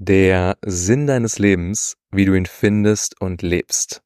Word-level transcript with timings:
Der 0.00 0.56
Sinn 0.64 1.08
deines 1.08 1.40
Lebens, 1.40 1.96
wie 2.12 2.24
du 2.24 2.34
ihn 2.34 2.46
findest 2.46 3.20
und 3.20 3.42
lebst. 3.42 4.00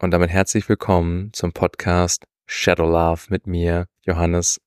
Und 0.00 0.10
damit 0.10 0.28
herzlich 0.28 0.68
willkommen 0.68 1.32
zum 1.32 1.52
Podcast 1.52 2.26
Shadow 2.46 2.90
Love 2.90 3.26
mit 3.28 3.46
mir, 3.46 3.86
Johannes. 4.04 4.60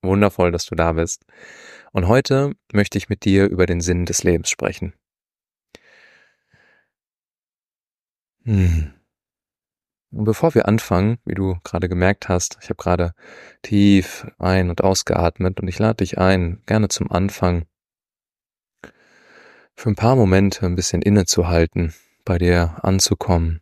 Wundervoll, 0.00 0.52
dass 0.52 0.64
du 0.64 0.74
da 0.74 0.94
bist. 0.94 1.26
Und 1.92 2.08
heute 2.08 2.54
möchte 2.72 2.96
ich 2.96 3.10
mit 3.10 3.26
dir 3.26 3.44
über 3.50 3.66
den 3.66 3.82
Sinn 3.82 4.06
des 4.06 4.22
Lebens 4.22 4.48
sprechen. 4.48 4.94
Hm. 8.44 8.94
Und 10.12 10.24
bevor 10.24 10.54
wir 10.54 10.66
anfangen, 10.66 11.18
wie 11.26 11.34
du 11.34 11.58
gerade 11.62 11.90
gemerkt 11.90 12.30
hast, 12.30 12.56
ich 12.62 12.70
habe 12.70 12.82
gerade 12.82 13.12
tief 13.60 14.26
ein- 14.38 14.70
und 14.70 14.82
ausgeatmet 14.82 15.60
und 15.60 15.68
ich 15.68 15.78
lade 15.78 15.96
dich 15.96 16.16
ein, 16.16 16.62
gerne 16.64 16.88
zum 16.88 17.12
Anfang 17.12 17.66
für 19.76 19.90
ein 19.90 19.94
paar 19.94 20.16
Momente 20.16 20.64
ein 20.66 20.74
bisschen 20.74 21.02
innezuhalten, 21.02 21.94
bei 22.24 22.38
dir 22.38 22.78
anzukommen. 22.82 23.60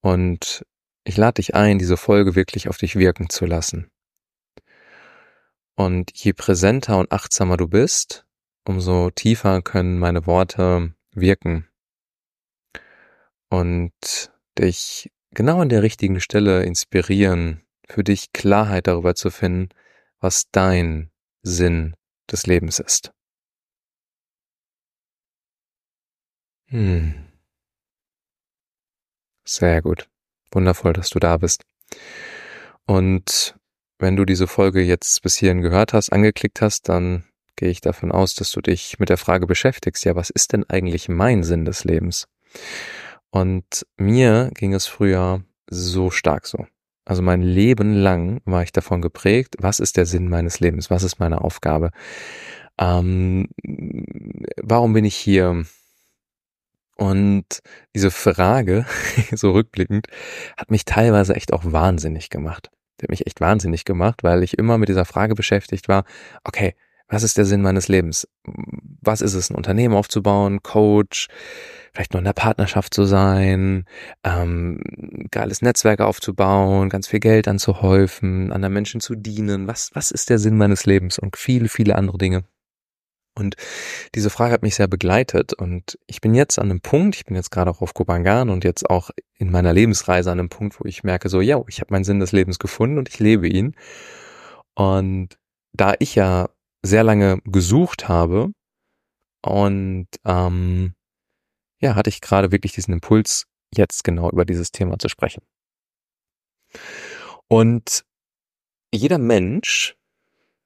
Und 0.00 0.64
ich 1.04 1.16
lade 1.16 1.34
dich 1.34 1.54
ein, 1.54 1.78
diese 1.78 1.96
Folge 1.96 2.34
wirklich 2.34 2.68
auf 2.68 2.78
dich 2.78 2.96
wirken 2.96 3.28
zu 3.28 3.44
lassen. 3.46 3.90
Und 5.76 6.10
je 6.14 6.32
präsenter 6.32 6.98
und 6.98 7.12
achtsamer 7.12 7.56
du 7.56 7.68
bist, 7.68 8.26
umso 8.64 9.10
tiefer 9.10 9.60
können 9.60 9.98
meine 9.98 10.26
Worte 10.26 10.94
wirken 11.12 11.68
und 13.50 13.92
dich 14.58 15.10
genau 15.32 15.60
an 15.60 15.68
der 15.68 15.82
richtigen 15.82 16.20
Stelle 16.20 16.62
inspirieren, 16.62 17.62
für 17.88 18.02
dich 18.02 18.32
Klarheit 18.32 18.86
darüber 18.86 19.14
zu 19.14 19.30
finden, 19.30 19.68
was 20.20 20.50
dein 20.50 21.10
Sinn 21.42 21.94
des 22.30 22.46
Lebens 22.46 22.78
ist. 22.78 23.12
Hm. 26.74 27.14
Sehr 29.44 29.80
gut. 29.80 30.08
Wundervoll, 30.50 30.92
dass 30.92 31.10
du 31.10 31.20
da 31.20 31.36
bist. 31.36 31.62
Und 32.84 33.54
wenn 34.00 34.16
du 34.16 34.24
diese 34.24 34.48
Folge 34.48 34.82
jetzt 34.82 35.22
bis 35.22 35.36
hierhin 35.36 35.60
gehört 35.62 35.92
hast, 35.92 36.12
angeklickt 36.12 36.60
hast, 36.60 36.88
dann 36.88 37.22
gehe 37.54 37.68
ich 37.68 37.80
davon 37.80 38.10
aus, 38.10 38.34
dass 38.34 38.50
du 38.50 38.60
dich 38.60 38.98
mit 38.98 39.08
der 39.08 39.18
Frage 39.18 39.46
beschäftigst, 39.46 40.04
ja, 40.04 40.16
was 40.16 40.30
ist 40.30 40.52
denn 40.52 40.64
eigentlich 40.68 41.08
mein 41.08 41.44
Sinn 41.44 41.64
des 41.64 41.84
Lebens? 41.84 42.26
Und 43.30 43.86
mir 43.96 44.50
ging 44.54 44.74
es 44.74 44.88
früher 44.88 45.44
so 45.70 46.10
stark 46.10 46.44
so. 46.44 46.66
Also 47.04 47.22
mein 47.22 47.42
Leben 47.42 47.94
lang 47.94 48.40
war 48.46 48.64
ich 48.64 48.72
davon 48.72 49.00
geprägt, 49.00 49.54
was 49.60 49.78
ist 49.78 49.96
der 49.96 50.06
Sinn 50.06 50.28
meines 50.28 50.58
Lebens? 50.58 50.90
Was 50.90 51.04
ist 51.04 51.20
meine 51.20 51.42
Aufgabe? 51.42 51.92
Ähm, 52.80 53.46
warum 54.60 54.92
bin 54.92 55.04
ich 55.04 55.14
hier? 55.14 55.64
Und 56.96 57.60
diese 57.94 58.10
Frage, 58.10 58.86
so 59.32 59.52
rückblickend, 59.52 60.06
hat 60.56 60.70
mich 60.70 60.84
teilweise 60.84 61.34
echt 61.34 61.52
auch 61.52 61.62
wahnsinnig 61.64 62.30
gemacht. 62.30 62.70
Die 63.00 63.04
hat 63.04 63.10
mich 63.10 63.26
echt 63.26 63.40
wahnsinnig 63.40 63.84
gemacht, 63.84 64.22
weil 64.22 64.42
ich 64.42 64.58
immer 64.58 64.78
mit 64.78 64.88
dieser 64.88 65.04
Frage 65.04 65.34
beschäftigt 65.34 65.88
war, 65.88 66.04
okay, 66.44 66.74
was 67.08 67.22
ist 67.22 67.36
der 67.36 67.44
Sinn 67.44 67.62
meines 67.62 67.88
Lebens? 67.88 68.28
Was 69.02 69.20
ist 69.20 69.34
es, 69.34 69.50
ein 69.50 69.56
Unternehmen 69.56 69.94
aufzubauen, 69.94 70.62
Coach, 70.62 71.28
vielleicht 71.92 72.12
noch 72.12 72.18
in 72.18 72.24
der 72.24 72.32
Partnerschaft 72.32 72.94
zu 72.94 73.04
sein, 73.04 73.84
ähm, 74.24 74.80
geiles 75.30 75.62
Netzwerk 75.62 76.00
aufzubauen, 76.00 76.88
ganz 76.88 77.06
viel 77.06 77.20
Geld 77.20 77.46
anzuhäufen, 77.46 78.52
anderen 78.52 78.74
Menschen 78.74 79.00
zu 79.00 79.14
dienen. 79.14 79.66
Was, 79.66 79.90
was 79.94 80.10
ist 80.10 80.30
der 80.30 80.38
Sinn 80.38 80.56
meines 80.56 80.86
Lebens? 80.86 81.18
Und 81.18 81.36
viele, 81.36 81.68
viele 81.68 81.96
andere 81.96 82.18
Dinge. 82.18 82.44
Und 83.36 83.56
diese 84.14 84.30
Frage 84.30 84.52
hat 84.52 84.62
mich 84.62 84.76
sehr 84.76 84.86
begleitet 84.86 85.52
und 85.54 85.98
ich 86.06 86.20
bin 86.20 86.34
jetzt 86.34 86.58
an 86.58 86.70
einem 86.70 86.80
Punkt, 86.80 87.16
ich 87.16 87.24
bin 87.24 87.34
jetzt 87.34 87.50
gerade 87.50 87.70
auch 87.70 87.82
auf 87.82 87.92
Kopangan 87.92 88.48
und 88.48 88.62
jetzt 88.62 88.88
auch 88.88 89.10
in 89.36 89.50
meiner 89.50 89.72
Lebensreise 89.72 90.30
an 90.30 90.38
einem 90.38 90.48
Punkt, 90.48 90.78
wo 90.78 90.84
ich 90.84 91.02
merke 91.02 91.28
so, 91.28 91.40
ja, 91.40 91.60
ich 91.66 91.80
habe 91.80 91.92
meinen 91.92 92.04
Sinn 92.04 92.20
des 92.20 92.30
Lebens 92.30 92.60
gefunden 92.60 92.96
und 92.98 93.08
ich 93.08 93.18
lebe 93.18 93.48
ihn. 93.48 93.74
Und 94.74 95.36
da 95.72 95.94
ich 95.98 96.14
ja 96.14 96.48
sehr 96.82 97.02
lange 97.02 97.40
gesucht 97.44 98.08
habe 98.08 98.52
und 99.42 100.06
ähm, 100.24 100.94
ja, 101.80 101.96
hatte 101.96 102.10
ich 102.10 102.20
gerade 102.20 102.52
wirklich 102.52 102.72
diesen 102.72 102.94
Impuls, 102.94 103.46
jetzt 103.74 104.04
genau 104.04 104.30
über 104.30 104.44
dieses 104.44 104.70
Thema 104.70 104.98
zu 104.98 105.08
sprechen. 105.08 105.42
Und 107.48 108.04
jeder 108.92 109.18
Mensch 109.18 109.96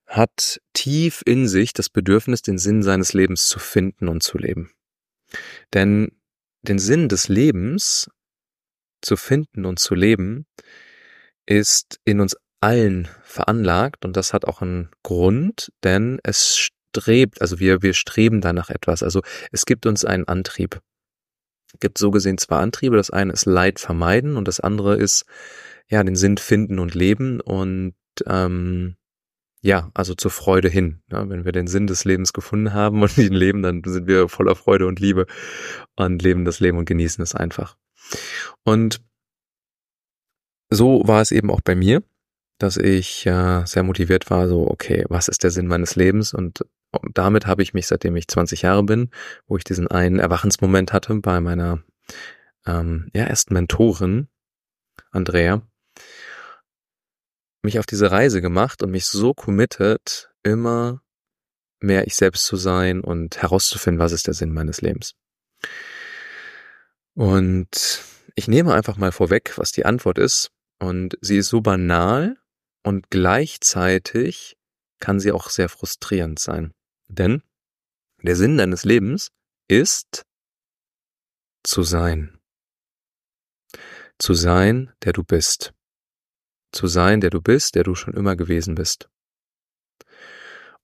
hat 0.09 0.61
tief 0.73 1.23
in 1.25 1.47
sich 1.47 1.73
das 1.73 1.89
Bedürfnis, 1.89 2.43
den 2.43 2.59
Sinn 2.59 2.83
seines 2.83 3.13
Lebens 3.13 3.47
zu 3.47 3.59
finden 3.59 4.09
und 4.09 4.23
zu 4.23 4.39
leben. 4.39 4.73
Denn 5.75 6.11
den 6.63 6.79
Sinn 6.79 7.09
des 7.09 7.29
Lebens 7.29 8.11
zu 9.01 9.17
finden 9.17 9.65
und 9.65 9.79
zu 9.79 9.95
leben 9.95 10.47
ist 11.47 12.01
in 12.05 12.21
uns 12.21 12.37
allen 12.61 13.07
veranlagt 13.23 14.05
und 14.05 14.17
das 14.17 14.33
hat 14.33 14.45
auch 14.45 14.63
einen 14.63 14.91
Grund, 15.05 15.71
denn 15.85 16.19
es 16.25 16.57
strebt, 16.57 17.41
also 17.41 17.61
wir, 17.61 17.83
wir 17.83 17.95
streben 17.95 18.41
danach 18.41 18.71
etwas. 18.71 19.03
Also 19.03 19.23
es 19.53 19.65
gibt 19.67 19.87
uns 19.87 20.05
einen 20.05 20.27
Antrieb 20.27 20.81
gibt 21.81 21.99
so 21.99 22.11
gesehen 22.11 22.39
zwei 22.39 22.59
Antriebe. 22.59 22.97
Das 22.97 23.11
eine 23.11 23.33
ist 23.33 23.47
Leid 23.47 23.79
vermeiden 23.79 24.37
und 24.37 24.49
das 24.49 24.61
andere 24.61 24.97
ist 24.97 25.25
ja 25.89 26.03
den 26.03 26.17
Sinn 26.17 26.39
finden 26.39 26.79
und 26.79 26.95
leben 26.95 27.41
und 27.41 27.95
ähm, 28.27 28.97
ja, 29.61 29.91
also 29.95 30.15
zur 30.15 30.31
Freude 30.31 30.69
hin. 30.69 31.03
Ja, 31.11 31.29
wenn 31.29 31.45
wir 31.45 31.53
den 31.53 31.67
Sinn 31.67 31.87
des 31.87 32.05
Lebens 32.05 32.33
gefunden 32.33 32.73
haben 32.73 33.03
und 33.03 33.17
ihn 33.19 33.33
leben, 33.33 33.63
dann 33.63 33.83
sind 33.85 34.07
wir 34.07 34.29
voller 34.29 34.55
Freude 34.55 34.87
und 34.87 35.01
Liebe 35.01 35.27
und 35.97 36.23
leben 36.23 36.45
das 36.45 36.61
Leben 36.61 36.79
und 36.79 36.87
genießen 36.87 37.23
es 37.23 37.35
einfach. 37.35 37.77
Und 38.65 39.01
so 40.71 41.03
war 41.07 41.21
es 41.21 41.33
eben 41.33 41.51
auch 41.51 41.61
bei 41.63 41.75
mir, 41.75 42.03
dass 42.59 42.77
ich 42.77 43.27
äh, 43.27 43.65
sehr 43.65 43.83
motiviert 43.83 44.31
war, 44.31 44.49
so, 44.49 44.69
okay, 44.69 45.05
was 45.09 45.29
ist 45.29 45.43
der 45.45 45.51
Sinn 45.51 45.67
meines 45.67 45.97
Lebens? 45.97 46.35
Und 46.35 46.65
und 46.91 47.19
damit 47.19 47.47
habe 47.47 47.63
ich 47.63 47.75
mich, 47.75 47.87
seitdem 47.87 48.17
ich 48.17 48.29
20 48.29 48.63
Jahre 48.63 48.83
bin, 48.83 49.11
wo 49.47 49.57
ich 49.57 49.65
diesen 49.65 49.89
einen 49.89 50.19
Erwachensmoment 50.19 50.93
hatte 50.93 51.15
bei 51.17 51.41
meiner 51.41 51.83
ähm, 52.67 53.11
ja, 53.15 53.25
ersten 53.25 53.55
Mentorin, 53.55 54.29
Andrea, 55.11 55.63
mich 57.63 57.79
auf 57.79 57.87
diese 57.87 58.11
Reise 58.11 58.41
gemacht 58.41 58.83
und 58.83 58.91
mich 58.91 59.07
so 59.07 59.35
committed, 59.35 60.31
immer 60.43 61.03
mehr 61.81 62.07
ich 62.07 62.17
selbst 62.17 62.47
zu 62.47 62.57
sein 62.57 63.01
und 63.01 63.41
herauszufinden, 63.41 64.01
was 64.01 64.13
ist 64.13 64.27
der 64.27 64.35
Sinn 64.35 64.53
meines 64.53 64.81
Lebens. 64.81 65.15
Und 67.15 68.03
ich 68.35 68.49
nehme 68.49 68.75
einfach 68.75 68.97
mal 68.97 69.13
vorweg, 69.13 69.59
was 69.59 69.73
die 69.73 69.85
Antwort 69.85 70.19
ist. 70.19 70.51
Und 70.79 71.19
sie 71.21 71.39
ist 71.39 71.49
so 71.49 71.61
banal 71.61 72.37
und 72.85 73.11
gleichzeitig 73.11 74.57
kann 75.01 75.19
sie 75.19 75.33
auch 75.33 75.51
sehr 75.51 75.69
frustrierend 75.69 76.39
sein. 76.39 76.73
Denn 77.09 77.43
der 78.23 78.37
Sinn 78.37 78.59
deines 78.59 78.85
Lebens 78.85 79.31
ist 79.69 80.25
zu 81.65 81.83
sein. 81.83 82.39
Zu 84.19 84.35
sein, 84.35 84.93
der 85.03 85.13
du 85.13 85.25
bist. 85.25 85.73
Zu 86.73 86.87
sein, 86.87 87.21
der 87.21 87.31
du 87.31 87.41
bist, 87.41 87.75
der 87.75 87.83
du 87.83 87.95
schon 87.95 88.15
immer 88.15 88.37
gewesen 88.37 88.75
bist. 88.75 89.09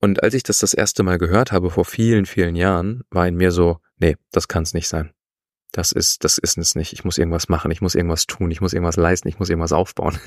Und 0.00 0.22
als 0.22 0.34
ich 0.34 0.42
das 0.42 0.58
das 0.58 0.74
erste 0.74 1.02
Mal 1.02 1.18
gehört 1.18 1.52
habe 1.52 1.70
vor 1.70 1.84
vielen, 1.84 2.26
vielen 2.26 2.56
Jahren, 2.56 3.04
war 3.10 3.26
in 3.26 3.36
mir 3.36 3.52
so, 3.52 3.78
nee, 3.98 4.16
das 4.32 4.48
kann 4.48 4.62
es 4.62 4.74
nicht 4.74 4.88
sein. 4.88 5.12
Das 5.72 5.92
ist, 5.92 6.24
das 6.24 6.38
ist 6.38 6.56
es 6.56 6.74
nicht. 6.74 6.92
Ich 6.92 7.04
muss 7.04 7.18
irgendwas 7.18 7.48
machen, 7.48 7.70
ich 7.70 7.80
muss 7.80 7.94
irgendwas 7.94 8.26
tun, 8.26 8.50
ich 8.50 8.60
muss 8.60 8.72
irgendwas 8.72 8.96
leisten, 8.96 9.28
ich 9.28 9.38
muss 9.38 9.48
irgendwas 9.48 9.72
aufbauen. 9.72 10.18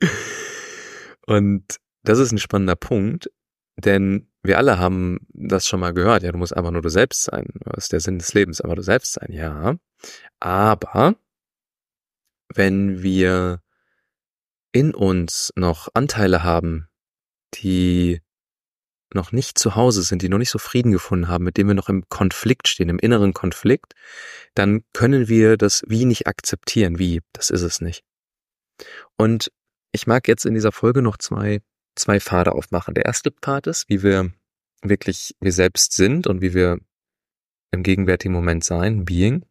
Und 1.26 1.64
das 2.02 2.18
ist 2.18 2.32
ein 2.32 2.38
spannender 2.38 2.76
Punkt, 2.76 3.30
denn 3.76 4.28
wir 4.42 4.58
alle 4.58 4.78
haben 4.78 5.20
das 5.32 5.66
schon 5.66 5.80
mal 5.80 5.94
gehört. 5.94 6.22
Ja, 6.22 6.32
du 6.32 6.38
musst 6.38 6.56
einfach 6.56 6.70
nur 6.70 6.82
du 6.82 6.88
selbst 6.88 7.24
sein. 7.24 7.46
Das 7.64 7.84
ist 7.84 7.92
der 7.92 8.00
Sinn 8.00 8.18
des 8.18 8.34
Lebens, 8.34 8.60
aber 8.60 8.76
du 8.76 8.82
selbst 8.82 9.12
sein. 9.12 9.32
Ja. 9.32 9.76
Aber 10.40 11.16
wenn 12.54 13.02
wir 13.02 13.62
in 14.72 14.94
uns 14.94 15.52
noch 15.56 15.88
Anteile 15.94 16.42
haben, 16.42 16.88
die 17.54 18.20
noch 19.14 19.30
nicht 19.30 19.58
zu 19.58 19.76
Hause 19.76 20.02
sind, 20.02 20.22
die 20.22 20.30
noch 20.30 20.38
nicht 20.38 20.50
so 20.50 20.58
Frieden 20.58 20.90
gefunden 20.90 21.28
haben, 21.28 21.44
mit 21.44 21.58
denen 21.58 21.68
wir 21.68 21.74
noch 21.74 21.90
im 21.90 22.08
Konflikt 22.08 22.66
stehen, 22.68 22.88
im 22.88 22.98
inneren 22.98 23.34
Konflikt, 23.34 23.92
dann 24.54 24.84
können 24.94 25.28
wir 25.28 25.58
das 25.58 25.82
wie 25.86 26.06
nicht 26.06 26.26
akzeptieren. 26.26 26.98
Wie? 26.98 27.20
Das 27.34 27.50
ist 27.50 27.62
es 27.62 27.82
nicht. 27.82 28.04
Und 29.18 29.52
ich 29.92 30.06
mag 30.06 30.28
jetzt 30.28 30.46
in 30.46 30.54
dieser 30.54 30.72
Folge 30.72 31.02
noch 31.02 31.18
zwei 31.18 31.60
zwei 31.94 32.20
Pfade 32.20 32.52
aufmachen. 32.52 32.94
Der 32.94 33.04
erste 33.04 33.30
Part 33.30 33.66
ist, 33.66 33.88
wie 33.88 34.02
wir 34.02 34.32
wirklich 34.82 35.34
wir 35.40 35.52
selbst 35.52 35.92
sind 35.92 36.26
und 36.26 36.40
wie 36.40 36.54
wir 36.54 36.78
im 37.70 37.82
gegenwärtigen 37.82 38.34
Moment 38.34 38.64
sein, 38.64 39.04
Being. 39.04 39.44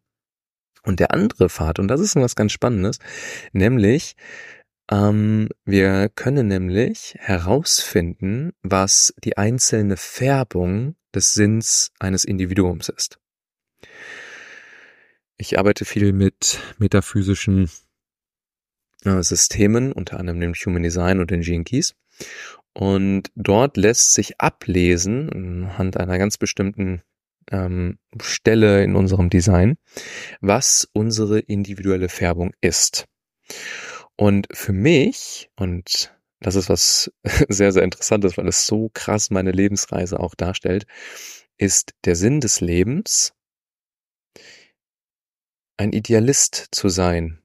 Und 0.84 0.98
der 0.98 1.12
andere 1.12 1.48
Pfad, 1.48 1.78
und 1.78 1.88
das 1.88 2.00
ist 2.00 2.16
was 2.16 2.34
ganz 2.34 2.52
Spannendes, 2.52 2.98
nämlich 3.52 4.16
Ähm, 4.92 5.48
wir 5.64 6.10
können 6.10 6.48
nämlich 6.48 7.14
herausfinden, 7.18 8.52
was 8.62 9.14
die 9.24 9.38
einzelne 9.38 9.96
Färbung 9.96 10.96
des 11.14 11.32
Sinns 11.32 11.92
eines 11.98 12.24
Individuums 12.24 12.90
ist. 12.90 13.18
Ich 15.38 15.58
arbeite 15.58 15.86
viel 15.86 16.12
mit 16.12 16.60
metaphysischen 16.76 17.70
äh, 19.04 19.22
Systemen, 19.22 19.92
unter 19.92 20.20
anderem 20.20 20.40
dem 20.40 20.52
Human 20.52 20.82
Design 20.82 21.20
und 21.20 21.30
den 21.30 21.40
Gene 21.40 21.64
Keys. 21.64 21.94
Und 22.74 23.30
dort 23.34 23.78
lässt 23.78 24.12
sich 24.12 24.40
ablesen, 24.42 25.30
anhand 25.30 25.96
einer 25.96 26.18
ganz 26.18 26.36
bestimmten 26.36 27.00
ähm, 27.50 27.98
Stelle 28.20 28.84
in 28.84 28.94
unserem 28.94 29.30
Design, 29.30 29.78
was 30.42 30.86
unsere 30.92 31.38
individuelle 31.38 32.10
Färbung 32.10 32.52
ist. 32.60 33.06
Und 34.22 34.46
für 34.52 34.72
mich, 34.72 35.50
und 35.56 36.16
das 36.38 36.54
ist 36.54 36.68
was 36.68 37.10
sehr, 37.48 37.72
sehr 37.72 37.82
interessantes, 37.82 38.38
weil 38.38 38.46
es 38.46 38.68
so 38.68 38.88
krass 38.94 39.30
meine 39.30 39.50
Lebensreise 39.50 40.20
auch 40.20 40.36
darstellt, 40.36 40.86
ist 41.56 41.94
der 42.04 42.14
Sinn 42.14 42.38
des 42.38 42.60
Lebens, 42.60 43.34
ein 45.76 45.92
Idealist 45.92 46.68
zu 46.70 46.88
sein, 46.88 47.42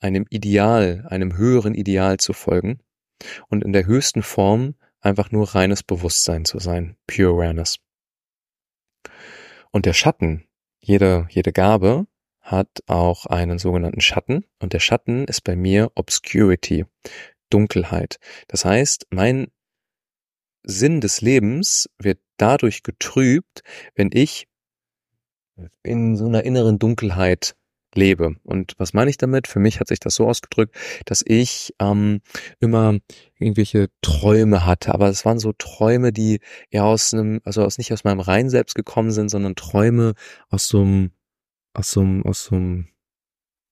einem 0.00 0.26
Ideal, 0.28 1.06
einem 1.08 1.38
höheren 1.38 1.74
Ideal 1.74 2.18
zu 2.18 2.34
folgen 2.34 2.80
und 3.48 3.64
in 3.64 3.72
der 3.72 3.86
höchsten 3.86 4.22
Form 4.22 4.74
einfach 5.00 5.30
nur 5.30 5.54
reines 5.54 5.82
Bewusstsein 5.82 6.44
zu 6.44 6.58
sein, 6.58 6.98
Pure 7.06 7.32
Awareness. 7.32 7.78
Und 9.70 9.86
der 9.86 9.94
Schatten, 9.94 10.46
jede, 10.78 11.26
jede 11.30 11.54
Gabe 11.54 12.06
hat 12.50 12.68
auch 12.86 13.26
einen 13.26 13.58
sogenannten 13.58 14.00
Schatten 14.00 14.44
und 14.58 14.72
der 14.72 14.80
Schatten 14.80 15.24
ist 15.24 15.42
bei 15.42 15.56
mir 15.56 15.92
Obscurity, 15.94 16.84
Dunkelheit. 17.50 18.18
Das 18.48 18.64
heißt, 18.64 19.06
mein 19.10 19.48
Sinn 20.62 21.00
des 21.00 21.20
Lebens 21.20 21.88
wird 21.98 22.18
dadurch 22.36 22.82
getrübt, 22.82 23.62
wenn 23.94 24.10
ich 24.12 24.46
in 25.82 26.16
so 26.16 26.26
einer 26.26 26.44
inneren 26.44 26.78
Dunkelheit 26.78 27.54
lebe. 27.94 28.36
Und 28.44 28.74
was 28.78 28.92
meine 28.92 29.10
ich 29.10 29.18
damit? 29.18 29.48
Für 29.48 29.58
mich 29.58 29.80
hat 29.80 29.88
sich 29.88 30.00
das 30.00 30.14
so 30.14 30.28
ausgedrückt, 30.28 30.76
dass 31.06 31.22
ich 31.26 31.74
ähm, 31.80 32.20
immer 32.60 32.98
irgendwelche 33.38 33.88
Träume 34.00 34.64
hatte, 34.64 34.94
aber 34.94 35.08
es 35.08 35.24
waren 35.24 35.38
so 35.38 35.52
Träume, 35.52 36.12
die 36.12 36.40
eher 36.70 36.84
aus 36.84 37.12
einem, 37.12 37.40
also 37.44 37.64
aus 37.64 37.78
nicht 37.78 37.92
aus 37.92 38.04
meinem 38.04 38.20
rein 38.20 38.48
selbst 38.48 38.74
gekommen 38.74 39.10
sind, 39.10 39.28
sondern 39.28 39.56
Träume 39.56 40.14
aus 40.48 40.68
so 40.68 40.82
einem, 40.82 41.10
aus 41.74 41.90
so 41.90 42.00
einem, 42.00 42.24
aus 42.24 42.44
so 42.44 42.56
einem 42.56 42.88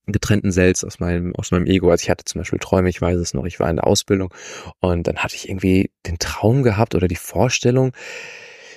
getrennten 0.06 0.52
Selbst 0.52 0.84
aus 0.84 1.00
meinem, 1.00 1.34
aus 1.36 1.50
meinem 1.50 1.66
Ego. 1.66 1.90
Also 1.90 2.02
ich 2.04 2.10
hatte 2.10 2.24
zum 2.24 2.40
Beispiel 2.40 2.58
Träume, 2.58 2.88
ich 2.88 3.00
weiß 3.00 3.16
es 3.18 3.34
noch, 3.34 3.44
ich 3.44 3.60
war 3.60 3.68
in 3.68 3.76
der 3.76 3.86
Ausbildung 3.86 4.32
und 4.80 5.06
dann 5.06 5.18
hatte 5.18 5.36
ich 5.36 5.48
irgendwie 5.48 5.90
den 6.06 6.18
Traum 6.18 6.62
gehabt 6.62 6.94
oder 6.94 7.08
die 7.08 7.16
Vorstellung, 7.16 7.92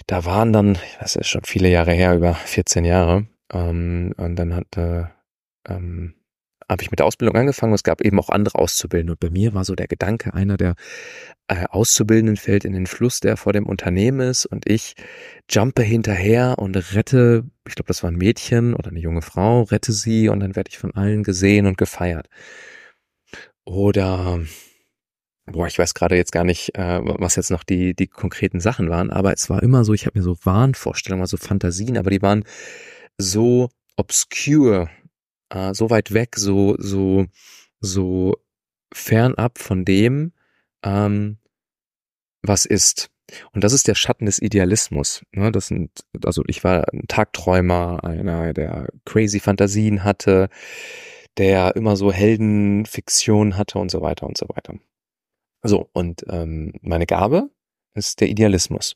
da 0.07 0.25
waren 0.25 0.51
dann, 0.51 0.77
das 0.99 1.15
ist 1.15 1.29
schon 1.29 1.43
viele 1.45 1.69
Jahre 1.69 1.93
her, 1.93 2.15
über 2.15 2.33
14 2.33 2.85
Jahre, 2.85 3.27
ähm, 3.53 4.13
und 4.17 4.35
dann 4.35 4.55
hatte 4.55 5.11
ähm, 5.67 6.15
habe 6.71 6.83
ich 6.83 6.89
mit 6.89 6.99
der 6.99 7.05
Ausbildung 7.05 7.35
angefangen. 7.35 7.73
Es 7.73 7.83
gab 7.83 8.01
eben 8.01 8.17
auch 8.17 8.29
andere 8.29 8.57
Auszubildende. 8.57 9.13
Und 9.13 9.19
bei 9.19 9.29
mir 9.29 9.53
war 9.53 9.65
so 9.65 9.75
der 9.75 9.87
Gedanke, 9.87 10.33
einer 10.33 10.55
der 10.55 10.75
äh, 11.47 11.65
Auszubildenden 11.69 12.37
fällt 12.37 12.63
in 12.63 12.71
den 12.71 12.87
Fluss, 12.87 13.19
der 13.19 13.35
vor 13.35 13.51
dem 13.51 13.65
Unternehmen 13.65 14.21
ist 14.21 14.45
und 14.45 14.69
ich 14.69 14.95
jumpe 15.49 15.83
hinterher 15.83 16.55
und 16.57 16.75
rette, 16.95 17.43
ich 17.67 17.75
glaube, 17.75 17.89
das 17.89 18.03
war 18.03 18.09
ein 18.09 18.15
Mädchen 18.15 18.73
oder 18.73 18.89
eine 18.89 19.01
junge 19.01 19.21
Frau, 19.21 19.63
rette 19.63 19.91
sie 19.91 20.29
und 20.29 20.39
dann 20.39 20.55
werde 20.55 20.69
ich 20.69 20.77
von 20.77 20.95
allen 20.95 21.23
gesehen 21.23 21.65
und 21.65 21.77
gefeiert. 21.77 22.29
Oder 23.65 24.39
boah, 25.45 25.67
ich 25.67 25.77
weiß 25.77 25.93
gerade 25.93 26.15
jetzt 26.15 26.31
gar 26.31 26.45
nicht, 26.45 26.75
äh, 26.75 27.01
was 27.03 27.35
jetzt 27.35 27.51
noch 27.51 27.63
die, 27.65 27.93
die 27.93 28.07
konkreten 28.07 28.61
Sachen 28.61 28.89
waren, 28.89 29.09
aber 29.09 29.33
es 29.33 29.49
war 29.49 29.61
immer 29.61 29.83
so, 29.83 29.93
ich 29.93 30.05
habe 30.05 30.17
mir 30.17 30.23
so 30.23 30.37
Wahnvorstellungen, 30.43 31.23
also 31.23 31.35
Fantasien, 31.35 31.97
aber 31.97 32.11
die 32.11 32.21
waren 32.21 32.45
so 33.17 33.69
obscure 33.97 34.89
äh, 35.51 35.73
so 35.73 35.89
weit 35.89 36.13
weg, 36.13 36.35
so, 36.37 36.75
so, 36.79 37.25
so 37.79 38.37
fernab 38.93 39.59
von 39.59 39.85
dem, 39.85 40.33
ähm, 40.83 41.37
was 42.41 42.65
ist. 42.65 43.09
Und 43.53 43.63
das 43.63 43.71
ist 43.71 43.87
der 43.87 43.95
Schatten 43.95 44.25
des 44.25 44.41
Idealismus. 44.41 45.23
Ne? 45.31 45.51
Das 45.51 45.67
sind, 45.67 45.91
also 46.25 46.43
ich 46.47 46.63
war 46.63 46.91
ein 46.91 47.07
Tagträumer, 47.07 48.03
einer, 48.03 48.53
der 48.53 48.87
crazy 49.05 49.39
Fantasien 49.39 50.03
hatte, 50.03 50.49
der 51.37 51.75
immer 51.75 51.95
so 51.95 52.11
Heldenfiktion 52.11 53.57
hatte 53.57 53.79
und 53.79 53.89
so 53.89 54.01
weiter 54.01 54.27
und 54.27 54.37
so 54.37 54.47
weiter. 54.49 54.75
So, 55.63 55.89
und 55.93 56.25
ähm, 56.27 56.73
meine 56.81 57.05
Gabe 57.05 57.49
ist 57.93 58.19
der 58.19 58.29
Idealismus. 58.29 58.95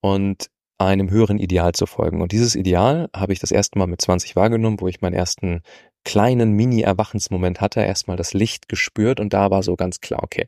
Und 0.00 0.50
einem 0.80 1.10
höheren 1.10 1.38
Ideal 1.38 1.72
zu 1.72 1.86
folgen. 1.86 2.22
Und 2.22 2.32
dieses 2.32 2.54
Ideal 2.54 3.10
habe 3.14 3.32
ich 3.32 3.38
das 3.38 3.50
erste 3.50 3.78
Mal 3.78 3.86
mit 3.86 4.00
20 4.00 4.34
wahrgenommen, 4.34 4.80
wo 4.80 4.88
ich 4.88 5.00
meinen 5.00 5.14
ersten 5.14 5.62
kleinen 6.04 6.52
Mini-Erwachensmoment 6.52 7.60
hatte, 7.60 7.80
erstmal 7.80 8.16
das 8.16 8.32
Licht 8.32 8.68
gespürt 8.68 9.20
und 9.20 9.34
da 9.34 9.50
war 9.50 9.62
so 9.62 9.76
ganz 9.76 10.00
klar, 10.00 10.22
okay, 10.22 10.46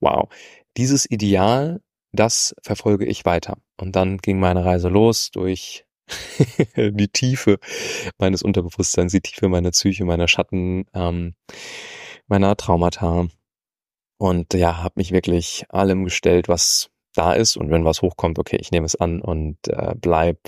wow, 0.00 0.28
dieses 0.78 1.08
Ideal, 1.10 1.82
das 2.12 2.54
verfolge 2.62 3.04
ich 3.04 3.26
weiter. 3.26 3.58
Und 3.78 3.94
dann 3.96 4.18
ging 4.18 4.38
meine 4.38 4.64
Reise 4.64 4.88
los 4.88 5.30
durch 5.30 5.84
die 6.76 7.08
Tiefe 7.08 7.58
meines 8.18 8.42
Unterbewusstseins, 8.42 9.12
die 9.12 9.20
Tiefe 9.20 9.48
meiner 9.48 9.70
Psyche, 9.72 10.04
meiner 10.04 10.28
Schatten, 10.28 10.86
ähm, 10.94 11.34
meiner 12.26 12.56
Traumata. 12.56 13.26
Und 14.18 14.54
ja, 14.54 14.82
habe 14.82 14.94
mich 14.96 15.12
wirklich 15.12 15.64
allem 15.68 16.04
gestellt, 16.04 16.48
was 16.48 16.88
da 17.14 17.32
ist 17.32 17.56
und 17.56 17.70
wenn 17.70 17.84
was 17.84 18.02
hochkommt, 18.02 18.38
okay, 18.38 18.56
ich 18.60 18.70
nehme 18.70 18.86
es 18.86 18.96
an 18.96 19.20
und 19.20 19.56
äh, 19.68 19.94
bleib 19.96 20.38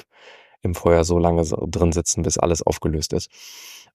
im 0.62 0.74
Feuer 0.74 1.04
so 1.04 1.18
lange 1.18 1.42
drin 1.44 1.92
sitzen, 1.92 2.22
bis 2.22 2.38
alles 2.38 2.62
aufgelöst 2.62 3.12
ist. 3.12 3.30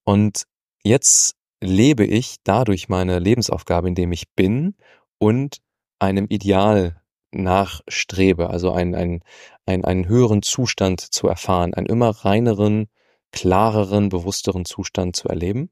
Und 0.03 0.43
jetzt 0.83 1.35
lebe 1.59 2.05
ich 2.05 2.37
dadurch 2.43 2.89
meine 2.89 3.19
Lebensaufgabe, 3.19 3.87
indem 3.87 4.11
ich 4.11 4.31
bin 4.35 4.75
und 5.19 5.57
einem 5.99 6.25
Ideal 6.29 7.01
nachstrebe, 7.31 8.49
also 8.49 8.71
einen, 8.71 8.95
einen, 8.95 9.23
einen, 9.65 9.85
einen 9.85 10.07
höheren 10.07 10.41
Zustand 10.41 11.01
zu 11.01 11.27
erfahren, 11.27 11.73
einen 11.73 11.85
immer 11.85 12.09
reineren, 12.09 12.87
klareren, 13.31 14.09
bewussteren 14.09 14.65
Zustand 14.65 15.15
zu 15.15 15.29
erleben. 15.29 15.69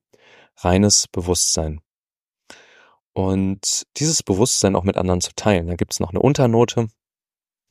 Reines 0.57 1.07
Bewusstsein 1.07 1.81
und 3.13 3.83
dieses 3.97 4.23
Bewusstsein 4.23 4.75
auch 4.75 4.83
mit 4.83 4.97
anderen 4.97 5.21
zu 5.21 5.31
teilen. 5.35 5.67
Da 5.67 5.75
gibt 5.75 5.94
es 5.94 6.00
noch 6.00 6.11
eine 6.11 6.21
Unternote. 6.21 6.88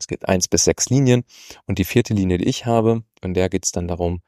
Es 0.00 0.06
gibt 0.06 0.28
eins 0.28 0.48
bis 0.48 0.64
sechs 0.64 0.90
Linien 0.90 1.24
und 1.66 1.78
die 1.78 1.84
vierte 1.84 2.14
Linie, 2.14 2.38
die 2.38 2.46
ich 2.46 2.66
habe, 2.66 3.02
und 3.22 3.34
der 3.34 3.48
geht 3.48 3.64
es 3.64 3.72
dann 3.72 3.88
darum, 3.88 4.22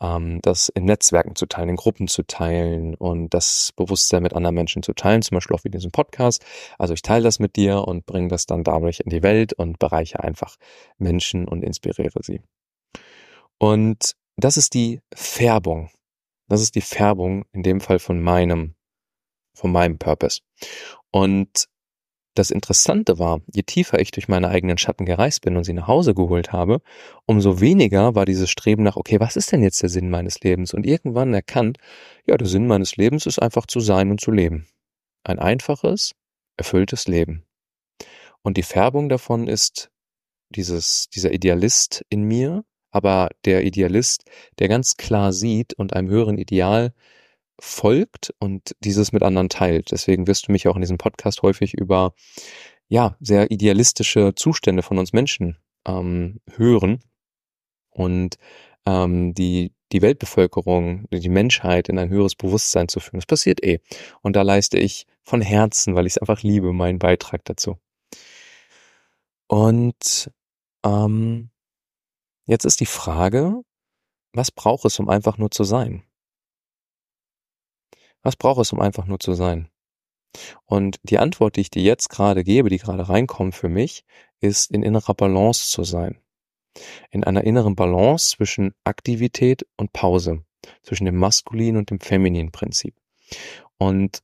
ähm, 0.00 0.40
das 0.42 0.68
in 0.68 0.84
Netzwerken 0.84 1.36
zu 1.36 1.46
teilen, 1.46 1.70
in 1.70 1.76
Gruppen 1.76 2.08
zu 2.08 2.22
teilen 2.22 2.94
und 2.94 3.34
das 3.34 3.72
Bewusstsein 3.76 4.22
mit 4.22 4.34
anderen 4.34 4.54
Menschen 4.54 4.82
zu 4.82 4.92
teilen, 4.92 5.22
zum 5.22 5.36
Beispiel 5.36 5.56
auch 5.56 5.64
wie 5.64 5.70
diesen 5.70 5.90
Podcast. 5.90 6.44
Also 6.78 6.94
ich 6.94 7.02
teile 7.02 7.24
das 7.24 7.38
mit 7.38 7.56
dir 7.56 7.86
und 7.86 8.06
bringe 8.06 8.28
das 8.28 8.46
dann 8.46 8.64
dadurch 8.64 9.00
in 9.00 9.10
die 9.10 9.22
Welt 9.22 9.52
und 9.52 9.78
bereiche 9.78 10.20
einfach 10.20 10.56
Menschen 10.98 11.46
und 11.46 11.62
inspiriere 11.62 12.20
sie. 12.22 12.40
Und 13.58 14.14
das 14.36 14.56
ist 14.56 14.74
die 14.74 15.00
Färbung. 15.14 15.90
Das 16.48 16.62
ist 16.62 16.74
die 16.74 16.80
Färbung 16.80 17.44
in 17.52 17.62
dem 17.62 17.80
Fall 17.80 17.98
von 17.98 18.20
meinem 18.20 18.74
von 19.60 19.72
meinem 19.72 19.98
Purpose. 19.98 20.40
Und 21.10 21.68
das 22.34 22.50
Interessante 22.50 23.18
war, 23.18 23.40
je 23.52 23.62
tiefer 23.62 24.00
ich 24.00 24.12
durch 24.12 24.28
meine 24.28 24.48
eigenen 24.48 24.78
Schatten 24.78 25.04
gereist 25.04 25.42
bin 25.42 25.56
und 25.56 25.64
sie 25.64 25.72
nach 25.72 25.88
Hause 25.88 26.14
geholt 26.14 26.52
habe, 26.52 26.80
umso 27.26 27.60
weniger 27.60 28.14
war 28.14 28.24
dieses 28.24 28.50
Streben 28.50 28.82
nach, 28.82 28.96
okay, 28.96 29.20
was 29.20 29.36
ist 29.36 29.52
denn 29.52 29.62
jetzt 29.62 29.82
der 29.82 29.88
Sinn 29.88 30.10
meines 30.10 30.40
Lebens? 30.40 30.72
Und 30.72 30.86
irgendwann 30.86 31.34
erkannt, 31.34 31.78
ja, 32.26 32.36
der 32.36 32.46
Sinn 32.46 32.66
meines 32.66 32.96
Lebens 32.96 33.26
ist 33.26 33.40
einfach 33.40 33.66
zu 33.66 33.80
sein 33.80 34.10
und 34.10 34.20
zu 34.20 34.30
leben. 34.30 34.66
Ein 35.24 35.38
einfaches, 35.38 36.12
erfülltes 36.56 37.08
Leben. 37.08 37.44
Und 38.42 38.56
die 38.56 38.62
Färbung 38.62 39.08
davon 39.08 39.48
ist 39.48 39.90
dieses, 40.50 41.08
dieser 41.10 41.32
Idealist 41.32 42.04
in 42.08 42.22
mir, 42.22 42.64
aber 42.90 43.30
der 43.44 43.64
Idealist, 43.64 44.24
der 44.58 44.68
ganz 44.68 44.96
klar 44.96 45.32
sieht 45.32 45.74
und 45.74 45.94
einem 45.94 46.08
höheren 46.08 46.38
Ideal 46.38 46.94
folgt 47.60 48.34
und 48.38 48.74
dieses 48.80 49.12
mit 49.12 49.22
anderen 49.22 49.48
teilt. 49.48 49.92
Deswegen 49.92 50.26
wirst 50.26 50.48
du 50.48 50.52
mich 50.52 50.66
auch 50.68 50.74
in 50.74 50.80
diesem 50.80 50.98
Podcast 50.98 51.42
häufig 51.42 51.74
über 51.74 52.14
ja 52.88 53.16
sehr 53.20 53.50
idealistische 53.50 54.34
Zustände 54.34 54.82
von 54.82 54.98
uns 54.98 55.12
Menschen 55.12 55.58
ähm, 55.86 56.40
hören 56.56 57.00
und 57.90 58.36
ähm, 58.86 59.34
die 59.34 59.72
die 59.92 60.02
Weltbevölkerung, 60.02 61.08
die 61.10 61.28
Menschheit 61.28 61.88
in 61.88 61.98
ein 61.98 62.10
höheres 62.10 62.36
Bewusstsein 62.36 62.88
zu 62.88 63.00
führen. 63.00 63.18
Das 63.18 63.26
passiert 63.26 63.62
eh. 63.64 63.80
Und 64.22 64.36
da 64.36 64.42
leiste 64.42 64.78
ich 64.78 65.06
von 65.22 65.42
Herzen, 65.42 65.94
weil 65.94 66.06
ich 66.06 66.12
es 66.12 66.18
einfach 66.18 66.42
liebe, 66.42 66.72
meinen 66.72 66.98
Beitrag 66.98 67.44
dazu. 67.44 67.78
Und 69.48 70.30
ähm, 70.84 71.50
jetzt 72.44 72.64
ist 72.64 72.80
die 72.80 72.86
Frage, 72.86 73.62
was 74.32 74.52
braucht 74.52 74.84
es, 74.84 74.98
um 75.00 75.08
einfach 75.08 75.38
nur 75.38 75.50
zu 75.50 75.64
sein? 75.64 76.04
Was 78.22 78.36
braucht 78.36 78.60
es, 78.60 78.72
um 78.72 78.80
einfach 78.80 79.06
nur 79.06 79.18
zu 79.18 79.34
sein? 79.34 79.68
Und 80.64 81.00
die 81.02 81.18
Antwort, 81.18 81.56
die 81.56 81.62
ich 81.62 81.70
dir 81.70 81.82
jetzt 81.82 82.08
gerade 82.08 82.44
gebe, 82.44 82.68
die 82.68 82.78
gerade 82.78 83.08
reinkommt 83.08 83.54
für 83.54 83.68
mich, 83.68 84.04
ist 84.40 84.70
in 84.70 84.82
innerer 84.82 85.14
Balance 85.14 85.68
zu 85.68 85.84
sein. 85.84 86.18
In 87.10 87.24
einer 87.24 87.44
inneren 87.44 87.74
Balance 87.74 88.36
zwischen 88.36 88.74
Aktivität 88.84 89.66
und 89.76 89.92
Pause, 89.92 90.44
zwischen 90.82 91.04
dem 91.04 91.16
maskulinen 91.16 91.78
und 91.78 91.90
dem 91.90 92.00
femininen 92.00 92.52
Prinzip. 92.52 92.94
Und 93.78 94.22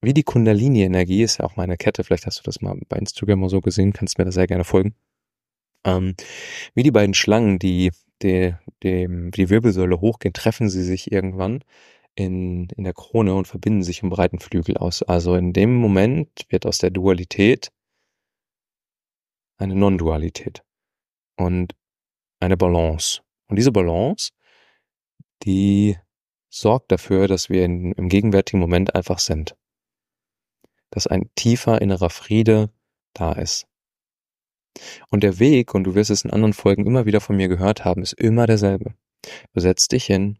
wie 0.00 0.14
die 0.14 0.22
Kundalini-Energie 0.22 1.22
ist 1.22 1.38
ja 1.38 1.44
auch 1.44 1.56
meine 1.56 1.76
Kette, 1.76 2.04
vielleicht 2.04 2.26
hast 2.26 2.38
du 2.38 2.42
das 2.44 2.60
mal 2.60 2.78
bei 2.88 2.98
Instagram 2.98 3.42
oder 3.42 3.50
so 3.50 3.60
gesehen, 3.60 3.92
kannst 3.92 4.18
mir 4.18 4.24
da 4.24 4.30
sehr 4.30 4.46
gerne 4.46 4.64
folgen. 4.64 4.94
Ähm, 5.84 6.14
wie 6.74 6.84
die 6.84 6.92
beiden 6.92 7.14
Schlangen, 7.14 7.58
die, 7.58 7.90
die, 8.22 8.54
die 8.84 9.30
die 9.32 9.50
Wirbelsäule 9.50 10.00
hochgehen, 10.00 10.32
treffen 10.32 10.68
sie 10.68 10.84
sich 10.84 11.10
irgendwann 11.10 11.64
in, 12.18 12.68
in 12.70 12.84
der 12.84 12.94
Krone 12.94 13.34
und 13.34 13.46
verbinden 13.46 13.84
sich 13.84 14.02
im 14.02 14.10
breiten 14.10 14.40
Flügel 14.40 14.76
aus. 14.76 15.02
Also 15.02 15.36
in 15.36 15.52
dem 15.52 15.74
Moment 15.76 16.28
wird 16.48 16.66
aus 16.66 16.78
der 16.78 16.90
Dualität 16.90 17.70
eine 19.56 19.76
Non-Dualität 19.76 20.64
und 21.36 21.76
eine 22.40 22.56
Balance. 22.56 23.22
Und 23.46 23.56
diese 23.56 23.70
Balance, 23.70 24.32
die 25.44 25.96
sorgt 26.48 26.90
dafür, 26.90 27.28
dass 27.28 27.50
wir 27.50 27.64
in, 27.64 27.92
im 27.92 28.08
gegenwärtigen 28.08 28.58
Moment 28.58 28.96
einfach 28.96 29.20
sind. 29.20 29.56
Dass 30.90 31.06
ein 31.06 31.30
tiefer 31.36 31.80
innerer 31.80 32.10
Friede 32.10 32.72
da 33.14 33.32
ist. 33.32 33.66
Und 35.10 35.22
der 35.22 35.38
Weg, 35.38 35.74
und 35.74 35.84
du 35.84 35.94
wirst 35.94 36.10
es 36.10 36.24
in 36.24 36.30
anderen 36.30 36.52
Folgen 36.52 36.86
immer 36.86 37.06
wieder 37.06 37.20
von 37.20 37.36
mir 37.36 37.48
gehört 37.48 37.84
haben, 37.84 38.02
ist 38.02 38.14
immer 38.14 38.46
derselbe. 38.46 38.94
Du 39.52 39.60
setzt 39.60 39.92
dich 39.92 40.06
hin, 40.06 40.38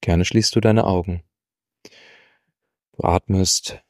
gerne 0.00 0.24
schließt 0.24 0.54
du 0.54 0.60
deine 0.60 0.84
Augen. 0.84 1.22
Du 2.92 3.02
atmest 3.02 3.82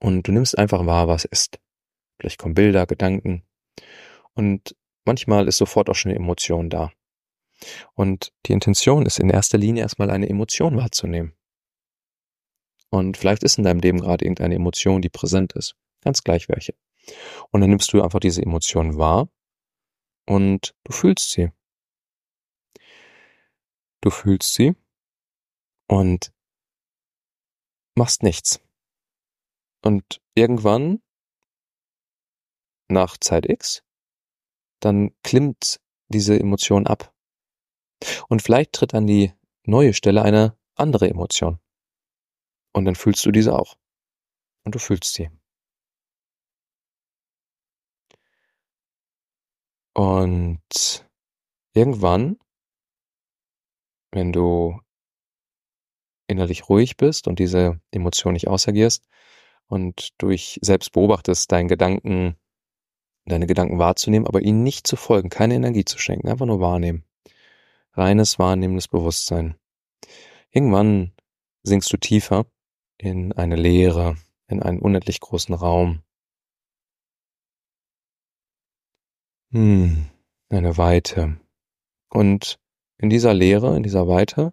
und 0.00 0.26
du 0.26 0.32
nimmst 0.32 0.58
einfach 0.58 0.84
wahr, 0.86 1.08
was 1.08 1.24
ist. 1.24 1.60
Vielleicht 2.18 2.38
kommen 2.38 2.54
Bilder, 2.54 2.86
Gedanken 2.86 3.44
und 4.34 4.76
manchmal 5.04 5.48
ist 5.48 5.58
sofort 5.58 5.88
auch 5.88 5.94
schon 5.94 6.10
eine 6.10 6.18
Emotion 6.18 6.70
da. 6.70 6.92
Und 7.94 8.32
die 8.46 8.52
Intention 8.52 9.06
ist 9.06 9.20
in 9.20 9.30
erster 9.30 9.58
Linie 9.58 9.82
erstmal 9.82 10.10
eine 10.10 10.28
Emotion 10.28 10.76
wahrzunehmen. 10.76 11.34
Und 12.90 13.16
vielleicht 13.16 13.42
ist 13.42 13.56
in 13.56 13.64
deinem 13.64 13.80
Leben 13.80 14.00
gerade 14.00 14.24
irgendeine 14.24 14.56
Emotion, 14.56 15.00
die 15.00 15.08
präsent 15.08 15.52
ist. 15.54 15.76
Ganz 16.02 16.22
gleich 16.24 16.48
welche. 16.48 16.74
Und 17.50 17.60
dann 17.60 17.70
nimmst 17.70 17.92
du 17.92 18.02
einfach 18.02 18.20
diese 18.20 18.42
Emotion 18.42 18.98
wahr 18.98 19.28
und 20.26 20.74
du 20.84 20.92
fühlst 20.92 21.30
sie. 21.30 21.50
Du 24.02 24.10
fühlst 24.10 24.54
sie 24.54 24.74
und 25.88 26.32
machst 27.94 28.24
nichts. 28.24 28.60
Und 29.84 30.20
irgendwann, 30.34 31.02
nach 32.88 33.16
Zeit 33.16 33.48
X, 33.48 33.84
dann 34.80 35.14
klimmt 35.22 35.80
diese 36.08 36.38
Emotion 36.38 36.86
ab. 36.86 37.14
Und 38.28 38.42
vielleicht 38.42 38.72
tritt 38.72 38.92
an 38.92 39.06
die 39.06 39.32
neue 39.64 39.94
Stelle 39.94 40.22
eine 40.22 40.58
andere 40.74 41.08
Emotion. 41.08 41.60
Und 42.72 42.84
dann 42.84 42.96
fühlst 42.96 43.24
du 43.24 43.30
diese 43.30 43.54
auch. 43.56 43.76
Und 44.64 44.74
du 44.74 44.80
fühlst 44.80 45.14
sie. 45.14 45.30
Und 49.94 51.06
irgendwann, 51.74 52.41
wenn 54.12 54.32
du 54.32 54.78
innerlich 56.28 56.68
ruhig 56.68 56.96
bist 56.96 57.26
und 57.26 57.38
diese 57.38 57.80
Emotion 57.90 58.34
nicht 58.34 58.48
ausagierst 58.48 59.08
und 59.66 60.10
durch 60.18 60.58
selbst 60.62 60.92
beobachtest, 60.92 61.50
deinen 61.50 61.68
Gedanken, 61.68 62.36
deine 63.24 63.46
Gedanken 63.46 63.78
wahrzunehmen, 63.78 64.26
aber 64.26 64.40
ihnen 64.42 64.62
nicht 64.62 64.86
zu 64.86 64.96
folgen, 64.96 65.30
keine 65.30 65.54
Energie 65.54 65.84
zu 65.84 65.98
schenken, 65.98 66.28
einfach 66.28 66.46
nur 66.46 66.60
wahrnehmen. 66.60 67.04
Reines 67.94 68.38
wahrnehmendes 68.38 68.88
Bewusstsein. 68.88 69.56
Irgendwann 70.50 71.12
sinkst 71.62 71.92
du 71.92 71.96
tiefer 71.96 72.46
in 72.98 73.32
eine 73.32 73.56
Leere, 73.56 74.16
in 74.46 74.62
einen 74.62 74.78
unendlich 74.78 75.20
großen 75.20 75.54
Raum. 75.54 76.02
Hm, 79.50 80.06
eine 80.48 80.76
Weite. 80.78 81.38
Und 82.08 82.61
in 82.98 83.10
dieser 83.10 83.34
Leere, 83.34 83.76
in 83.76 83.82
dieser 83.82 84.06
Weite, 84.08 84.52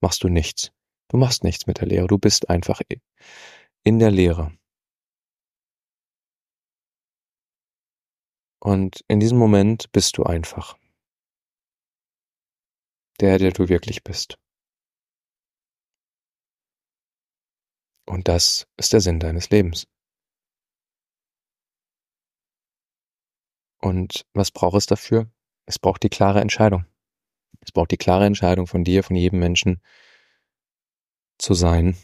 machst 0.00 0.22
du 0.22 0.28
nichts. 0.28 0.72
Du 1.08 1.16
machst 1.16 1.44
nichts 1.44 1.66
mit 1.66 1.80
der 1.80 1.88
Leere. 1.88 2.06
Du 2.06 2.18
bist 2.18 2.48
einfach 2.48 2.80
in 3.82 3.98
der 3.98 4.10
Leere. 4.10 4.56
Und 8.62 9.04
in 9.08 9.20
diesem 9.20 9.38
Moment 9.38 9.90
bist 9.92 10.18
du 10.18 10.24
einfach. 10.24 10.78
Der, 13.20 13.38
der 13.38 13.52
du 13.52 13.68
wirklich 13.68 14.04
bist. 14.04 14.38
Und 18.06 18.28
das 18.28 18.66
ist 18.76 18.92
der 18.92 19.00
Sinn 19.00 19.20
deines 19.20 19.50
Lebens. 19.50 19.86
Und 23.80 24.26
was 24.34 24.50
braucht 24.50 24.76
es 24.76 24.86
dafür? 24.86 25.30
Es 25.66 25.78
braucht 25.78 26.02
die 26.02 26.08
klare 26.08 26.40
Entscheidung. 26.40 26.84
Es 27.60 27.72
braucht 27.72 27.90
die 27.90 27.96
klare 27.96 28.26
Entscheidung 28.26 28.66
von 28.66 28.84
dir, 28.84 29.02
von 29.02 29.16
jedem 29.16 29.38
Menschen 29.38 29.80
zu 31.38 31.54
sein. 31.54 31.96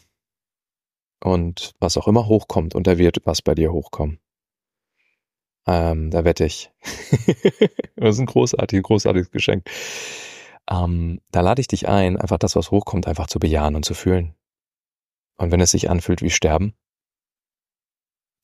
Und 1.23 1.73
was 1.79 1.97
auch 1.97 2.07
immer 2.07 2.27
hochkommt, 2.27 2.75
und 2.75 2.85
da 2.87 2.97
wird 2.97 3.25
was 3.25 3.41
bei 3.41 3.55
dir 3.55 3.71
hochkommen. 3.71 4.19
Ähm, 5.65 6.11
da 6.11 6.23
wette 6.23 6.45
ich. 6.45 6.71
das 7.95 8.15
ist 8.15 8.19
ein 8.19 8.25
großartiges, 8.27 8.83
großartiges 8.83 9.31
Geschenk. 9.31 9.69
Ähm, 10.69 11.19
da 11.31 11.41
lade 11.41 11.61
ich 11.61 11.67
dich 11.67 11.87
ein, 11.87 12.17
einfach 12.17 12.37
das, 12.37 12.55
was 12.55 12.71
hochkommt, 12.71 13.07
einfach 13.07 13.27
zu 13.27 13.39
bejahen 13.39 13.75
und 13.75 13.83
zu 13.83 13.93
fühlen. 13.93 14.35
Und 15.37 15.51
wenn 15.51 15.61
es 15.61 15.71
sich 15.71 15.89
anfühlt 15.89 16.21
wie 16.21 16.29
Sterben, 16.29 16.73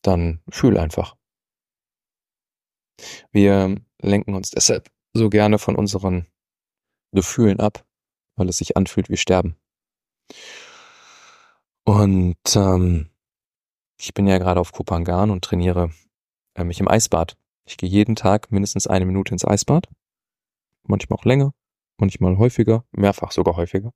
dann 0.01 0.41
fühl 0.49 0.77
einfach. 0.77 1.15
Wir 3.31 3.75
lenken 4.01 4.35
uns 4.35 4.51
deshalb 4.51 4.89
so 5.13 5.29
gerne 5.29 5.59
von 5.59 5.75
unseren 5.75 6.27
Gefühlen 7.13 7.59
ab, 7.59 7.85
weil 8.35 8.49
es 8.49 8.57
sich 8.57 8.77
anfühlt 8.77 9.09
wie 9.09 9.17
Sterben. 9.17 9.55
Und 11.85 12.55
ähm, 12.55 13.09
ich 13.99 14.13
bin 14.13 14.27
ja 14.27 14.37
gerade 14.37 14.59
auf 14.59 14.71
Kopangan 14.71 15.31
und 15.31 15.43
trainiere 15.43 15.91
äh, 16.55 16.63
mich 16.63 16.79
im 16.79 16.87
Eisbad. 16.87 17.37
Ich 17.65 17.77
gehe 17.77 17.89
jeden 17.89 18.15
Tag 18.15 18.51
mindestens 18.51 18.87
eine 18.87 19.05
Minute 19.05 19.33
ins 19.33 19.45
Eisbad, 19.45 19.87
manchmal 20.83 21.19
auch 21.19 21.25
länger, 21.25 21.53
manchmal 21.97 22.37
häufiger, 22.37 22.83
mehrfach 22.91 23.31
sogar 23.31 23.55
häufiger, 23.55 23.91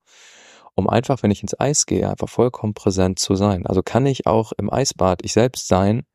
um 0.76 0.90
einfach, 0.90 1.24
wenn 1.24 1.32
ich 1.32 1.42
ins 1.42 1.60
Eis 1.60 1.86
gehe, 1.86 2.10
einfach 2.10 2.30
vollkommen 2.30 2.74
präsent 2.74 3.20
zu 3.20 3.36
sein. 3.36 3.66
Also 3.66 3.84
kann 3.84 4.06
ich 4.06 4.26
auch 4.26 4.54
im 4.54 4.72
Eisbad 4.72 5.24
ich 5.24 5.34
selbst 5.34 5.68
sein, 5.68 6.06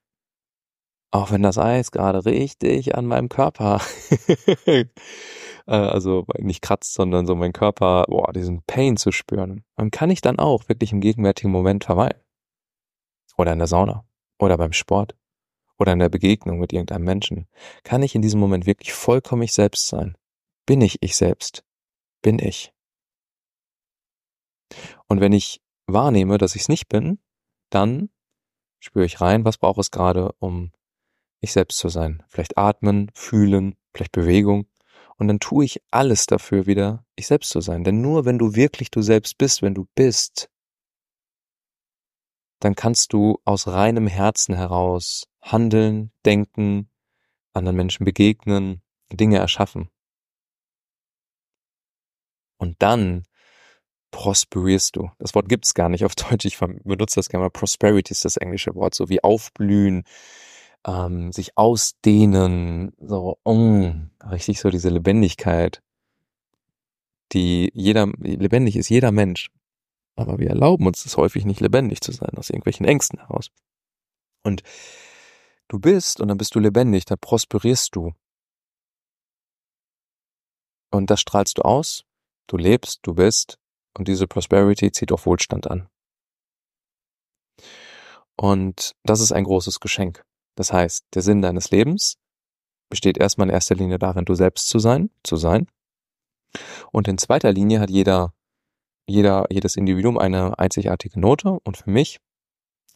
auch 1.12 1.30
wenn 1.30 1.42
das 1.42 1.58
Eis 1.58 1.92
gerade 1.92 2.24
richtig 2.24 2.96
an 2.96 3.06
meinem 3.06 3.28
Körper, 3.28 3.80
äh, 4.66 4.86
also 5.66 6.24
nicht 6.38 6.62
kratzt, 6.62 6.94
sondern 6.94 7.26
so 7.26 7.34
mein 7.34 7.52
Körper, 7.52 8.06
boah, 8.08 8.32
diesen 8.32 8.62
Pain 8.62 8.96
zu 8.96 9.12
spüren, 9.12 9.62
dann 9.76 9.90
kann 9.90 10.10
ich 10.10 10.22
dann 10.22 10.38
auch 10.38 10.68
wirklich 10.68 10.90
im 10.92 11.00
gegenwärtigen 11.00 11.52
Moment 11.52 11.84
verweilen. 11.84 12.18
Oder 13.36 13.52
in 13.52 13.58
der 13.58 13.68
Sauna. 13.68 14.04
Oder 14.38 14.56
beim 14.56 14.72
Sport. 14.72 15.14
Oder 15.78 15.92
in 15.92 15.98
der 15.98 16.08
Begegnung 16.08 16.58
mit 16.58 16.72
irgendeinem 16.72 17.04
Menschen. 17.04 17.46
Kann 17.84 18.02
ich 18.02 18.14
in 18.14 18.22
diesem 18.22 18.40
Moment 18.40 18.66
wirklich 18.66 18.92
vollkommen 18.92 19.42
ich 19.42 19.52
selbst 19.52 19.88
sein? 19.88 20.16
Bin 20.64 20.80
ich 20.80 20.98
ich 21.02 21.16
selbst? 21.16 21.62
Bin 22.22 22.38
ich. 22.38 22.72
Und 25.08 25.20
wenn 25.20 25.32
ich 25.32 25.60
wahrnehme, 25.86 26.38
dass 26.38 26.54
ich 26.54 26.62
es 26.62 26.68
nicht 26.68 26.88
bin, 26.88 27.18
dann 27.68 28.08
spüre 28.80 29.04
ich 29.04 29.20
rein, 29.20 29.44
was 29.44 29.58
braucht 29.58 29.78
es 29.78 29.90
gerade, 29.90 30.32
um 30.38 30.72
ich 31.42 31.52
selbst 31.52 31.78
zu 31.78 31.88
sein. 31.88 32.22
Vielleicht 32.28 32.56
atmen, 32.56 33.10
fühlen, 33.14 33.74
vielleicht 33.92 34.12
Bewegung. 34.12 34.66
Und 35.18 35.28
dann 35.28 35.40
tue 35.40 35.64
ich 35.64 35.82
alles 35.90 36.26
dafür, 36.26 36.66
wieder 36.66 37.04
ich 37.16 37.26
selbst 37.26 37.50
zu 37.50 37.60
sein. 37.60 37.84
Denn 37.84 38.00
nur 38.00 38.24
wenn 38.24 38.38
du 38.38 38.54
wirklich 38.54 38.90
du 38.90 39.02
selbst 39.02 39.36
bist, 39.36 39.60
wenn 39.60 39.74
du 39.74 39.86
bist, 39.94 40.48
dann 42.60 42.74
kannst 42.76 43.12
du 43.12 43.38
aus 43.44 43.66
reinem 43.66 44.06
Herzen 44.06 44.54
heraus 44.54 45.28
handeln, 45.42 46.12
denken, 46.24 46.88
anderen 47.52 47.76
Menschen 47.76 48.04
begegnen, 48.04 48.80
Dinge 49.12 49.38
erschaffen. 49.38 49.90
Und 52.56 52.80
dann 52.80 53.24
prosperierst 54.12 54.94
du. 54.94 55.10
Das 55.18 55.34
Wort 55.34 55.48
gibt's 55.48 55.74
gar 55.74 55.88
nicht 55.88 56.04
auf 56.04 56.14
Deutsch. 56.14 56.44
Ich 56.44 56.58
benutze 56.58 57.16
das 57.16 57.28
gerne 57.28 57.44
mal. 57.44 57.50
Prosperity 57.50 58.12
ist 58.12 58.24
das 58.24 58.36
englische 58.36 58.76
Wort, 58.76 58.94
so 58.94 59.08
wie 59.08 59.24
aufblühen, 59.24 60.04
ähm, 60.86 61.32
sich 61.32 61.56
ausdehnen, 61.56 62.92
so, 62.98 63.38
mm, 63.44 64.10
richtig 64.30 64.60
so 64.60 64.70
diese 64.70 64.88
Lebendigkeit, 64.88 65.82
die 67.32 67.70
jeder, 67.74 68.06
lebendig 68.18 68.76
ist 68.76 68.88
jeder 68.88 69.12
Mensch. 69.12 69.50
Aber 70.16 70.38
wir 70.38 70.48
erlauben 70.48 70.86
uns 70.86 71.06
es 71.06 71.16
häufig 71.16 71.44
nicht 71.44 71.60
lebendig 71.60 72.00
zu 72.02 72.12
sein, 72.12 72.36
aus 72.36 72.50
irgendwelchen 72.50 72.86
Ängsten 72.86 73.18
heraus. 73.18 73.50
Und 74.42 74.62
du 75.68 75.78
bist 75.78 76.20
und 76.20 76.28
dann 76.28 76.38
bist 76.38 76.54
du 76.54 76.58
lebendig, 76.58 77.04
dann 77.06 77.18
prosperierst 77.18 77.94
du. 77.96 78.12
Und 80.90 81.10
das 81.10 81.20
strahlst 81.20 81.58
du 81.58 81.62
aus, 81.62 82.04
du 82.48 82.58
lebst, 82.58 83.00
du 83.02 83.14
bist 83.14 83.58
und 83.96 84.08
diese 84.08 84.26
Prosperity 84.26 84.92
zieht 84.92 85.12
auch 85.12 85.24
Wohlstand 85.24 85.70
an. 85.70 85.88
Und 88.36 88.94
das 89.04 89.20
ist 89.20 89.32
ein 89.32 89.44
großes 89.44 89.80
Geschenk. 89.80 90.24
Das 90.54 90.72
heißt, 90.72 91.06
der 91.14 91.22
Sinn 91.22 91.42
deines 91.42 91.70
Lebens 91.70 92.18
besteht 92.90 93.18
erstmal 93.18 93.48
in 93.48 93.54
erster 93.54 93.74
Linie 93.74 93.98
darin, 93.98 94.24
du 94.24 94.34
selbst 94.34 94.68
zu 94.68 94.78
sein, 94.78 95.10
zu 95.22 95.36
sein. 95.36 95.66
Und 96.90 97.08
in 97.08 97.18
zweiter 97.18 97.52
Linie 97.52 97.80
hat 97.80 97.90
jeder, 97.90 98.34
jeder, 99.06 99.46
jedes 99.50 99.76
Individuum 99.76 100.18
eine 100.18 100.58
einzigartige 100.58 101.18
Note. 101.18 101.58
Und 101.64 101.78
für 101.78 101.90
mich 101.90 102.20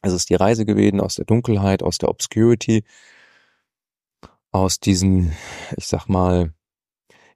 ist 0.02 0.12
es 0.12 0.26
die 0.26 0.34
Reise 0.34 0.66
gewesen 0.66 1.00
aus 1.00 1.16
der 1.16 1.24
Dunkelheit, 1.24 1.82
aus 1.82 1.98
der 1.98 2.10
Obscurity, 2.10 2.84
aus 4.50 4.80
diesen, 4.80 5.32
ich 5.76 5.86
sag 5.86 6.08
mal, 6.08 6.52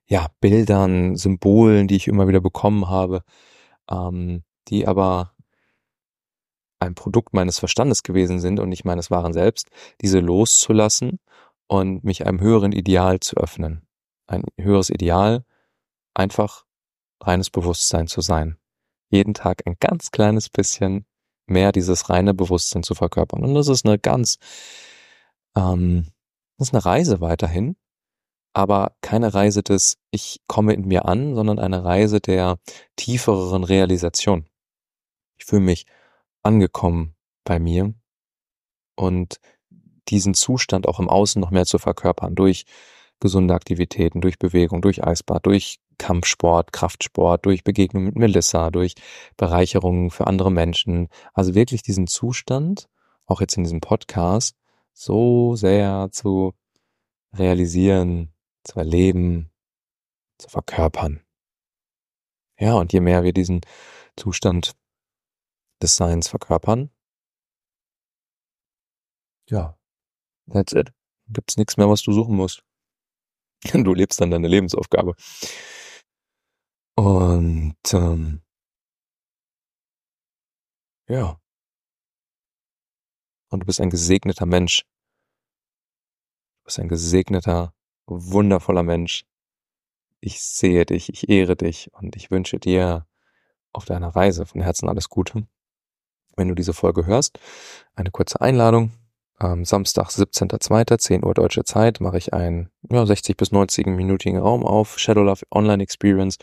ja, 0.07 0.29
Bildern, 0.41 1.17
Symbolen, 1.17 1.87
die 1.89 1.97
ich 1.97 2.09
immer 2.09 2.29
wieder 2.29 2.41
bekommen 2.41 2.89
habe, 2.89 3.23
ähm, 3.91 4.43
die 4.69 4.87
aber 4.87 5.35
ein 6.81 6.95
Produkt 6.95 7.35
meines 7.35 7.59
Verstandes 7.59 8.03
gewesen 8.03 8.41
sind 8.41 8.59
und 8.59 8.69
nicht 8.69 8.85
meines 8.85 9.11
wahren 9.11 9.33
Selbst, 9.33 9.69
diese 10.01 10.21
loszulassen 10.21 11.21
und 11.67 12.03
mich 12.03 12.27
einem 12.27 12.41
höheren 12.41 12.73
Ideal 12.73 13.21
zu 13.21 13.37
öffnen. 13.37 13.87
Ein 14.27 14.45
höheres 14.59 14.91
Ideal, 14.91 15.45
einfach 16.15 16.65
reines 17.23 17.51
Bewusstsein 17.51 18.07
zu 18.07 18.23
sein. 18.23 18.57
Jeden 19.11 19.35
Tag 19.35 19.67
ein 19.67 19.77
ganz 19.79 20.11
kleines 20.11 20.49
bisschen 20.49 21.07
mehr 21.47 21.73
dieses 21.73 22.09
reine 22.09 22.33
Bewusstsein 22.33 22.83
zu 22.83 22.95
verkörpern. 22.95 23.45
Und 23.45 23.55
das 23.55 23.69
ist 23.69 23.85
eine 23.85 23.99
ganz, 23.99 24.39
ähm, 25.57 26.07
das 26.57 26.69
ist 26.69 26.75
eine 26.75 26.85
Reise 26.85 27.21
weiterhin, 27.21 27.77
aber 28.53 28.97
keine 29.01 29.35
Reise 29.35 29.63
des 29.63 29.99
Ich 30.11 30.41
komme 30.47 30.73
in 30.73 30.87
mir 30.87 31.07
an, 31.07 31.35
sondern 31.35 31.59
eine 31.59 31.85
Reise 31.85 32.21
der 32.21 32.59
tieferen 32.97 33.65
Realisation. 33.65 34.49
Ich 35.39 35.45
fühle 35.45 35.63
mich 35.63 35.87
angekommen 36.43 37.15
bei 37.45 37.59
mir 37.59 37.95
und 38.97 39.41
diesen 40.09 40.35
Zustand 40.35 40.89
auch 40.89 40.99
im 40.99 41.09
Außen 41.09 41.41
noch 41.41 41.51
mehr 41.51 41.67
zu 41.67 41.79
verkörpern 41.79 42.35
durch 42.35 42.65
gesunde 43.21 43.55
Aktivitäten, 43.55 44.21
durch 44.21 44.39
Bewegung, 44.39 44.83
durch 44.83 45.05
Eisbad, 45.05 45.47
durch 45.47 45.79
Kampfsport, 45.99 46.73
Kraftsport, 46.73 47.45
durch 47.45 47.63
Begegnung 47.63 48.05
mit 48.05 48.17
Melissa, 48.17 48.71
durch 48.71 48.95
Bereicherungen 49.37 50.11
für 50.11 50.27
andere 50.27 50.51
Menschen. 50.51 51.09
Also 51.35 51.55
wirklich 51.55 51.83
diesen 51.83 52.07
Zustand, 52.07 52.89
auch 53.27 53.41
jetzt 53.41 53.57
in 53.57 53.65
diesem 53.65 53.81
Podcast, 53.81 54.57
so 54.95 55.55
sehr 55.57 56.09
zu 56.11 56.55
realisieren, 57.35 58.33
zu 58.65 58.79
erleben, 58.79 59.51
zu 60.39 60.49
verkörpern. 60.49 61.21
Ja, 62.59 62.75
und 62.75 62.93
je 62.93 63.01
mehr 63.01 63.23
wir 63.23 63.33
diesen 63.33 63.61
Zustand 64.17 64.73
des 65.83 65.97
Seins 65.97 66.29
verkörpern, 66.29 66.91
ja, 69.51 69.77
that's 70.53 70.73
it. 70.73 70.93
Gibt's 71.29 71.57
nichts 71.57 71.77
mehr, 71.77 71.89
was 71.89 72.03
du 72.03 72.13
suchen 72.13 72.37
musst. 72.37 72.65
Du 73.73 73.95
lebst 73.95 74.21
dann 74.21 74.31
deine 74.31 74.49
Lebensaufgabe. 74.49 75.15
Und 76.97 77.77
ähm, 77.93 78.43
ja. 81.09 81.41
Und 83.51 83.61
du 83.61 83.67
bist 83.67 83.81
ein 83.81 83.91
gesegneter 83.91 84.47
Mensch. 84.47 84.85
Du 86.61 86.65
bist 86.65 86.79
ein 86.79 86.89
gesegneter, 86.89 87.75
wundervoller 88.07 88.83
Mensch. 88.83 89.25
Ich 90.21 90.43
sehe 90.43 90.87
dich, 90.87 91.09
ich 91.09 91.29
ehre 91.29 91.57
dich 91.57 91.93
und 91.95 92.17
ich 92.17 92.31
wünsche 92.31 92.59
dir 92.59 93.07
auf 93.73 93.85
deiner 93.85 94.09
Reise 94.09 94.47
von 94.47 94.61
Herzen 94.61 94.89
alles 94.89 95.09
Gute. 95.09 95.49
Wenn 96.41 96.49
du 96.49 96.55
diese 96.55 96.73
Folge 96.73 97.05
hörst, 97.05 97.39
eine 97.95 98.11
kurze 98.11 98.41
Einladung. 98.41 98.93
Am 99.37 99.67
Samstag, 99.67 100.09
17.02., 100.09 100.97
10 100.97 101.23
Uhr 101.23 101.35
deutsche 101.35 101.65
Zeit, 101.65 102.01
mache 102.01 102.17
ich 102.17 102.33
einen 102.33 102.71
ja, 102.91 103.05
60 103.05 103.37
bis 103.37 103.53
90-minütigen 103.53 104.39
Raum 104.39 104.65
auf, 104.65 104.99
Shadow 104.99 105.23
Love 105.23 105.45
Online 105.51 105.83
Experience. 105.83 106.39